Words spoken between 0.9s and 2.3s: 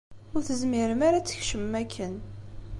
ara ad tkecmem akken.